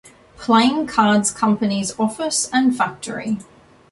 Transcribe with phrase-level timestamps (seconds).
[0.35, 3.37] Playing Card Company's office and factory.